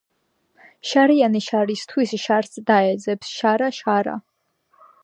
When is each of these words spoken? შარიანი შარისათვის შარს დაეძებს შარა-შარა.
შარიანი 0.91 1.41
შარისათვის 1.49 2.17
შარს 2.25 2.59
დაეძებს 2.71 3.35
შარა-შარა. 3.39 4.19